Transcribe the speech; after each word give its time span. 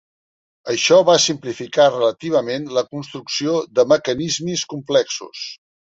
Això 0.71 0.95
va 1.09 1.17
simplificar 1.25 1.85
relativament 1.91 2.65
la 2.79 2.85
construcció 2.89 3.55
de 3.81 3.89
mecanismes 3.93 4.65
complexos. 4.73 5.45